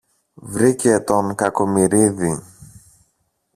Βρήκε 0.51 0.99
τον 1.03 1.35
Κακομοιρίδη 1.35 2.43